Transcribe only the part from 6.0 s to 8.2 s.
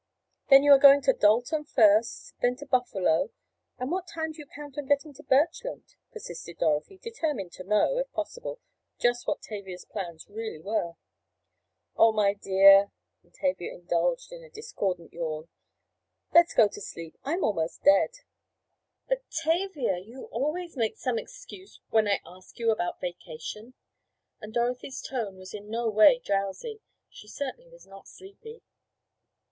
persisted Dorothy, determined to know, if